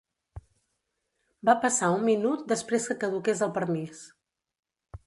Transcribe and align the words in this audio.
Va 1.49 1.55
passar 1.65 1.91
un 1.99 2.09
minut 2.09 2.43
després 2.55 2.89
que 2.89 2.99
caduqués 3.05 3.47
el 3.49 3.55
permís. 3.61 4.07